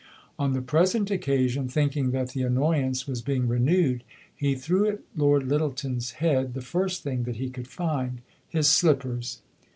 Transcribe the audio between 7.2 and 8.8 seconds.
that he could find his